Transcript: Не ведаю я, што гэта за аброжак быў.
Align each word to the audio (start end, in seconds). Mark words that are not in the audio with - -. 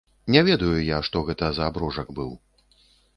Не 0.35 0.41
ведаю 0.47 0.69
я, 0.85 0.97
што 1.09 1.21
гэта 1.27 1.49
за 1.57 1.67
аброжак 1.73 2.07
быў. 2.21 2.31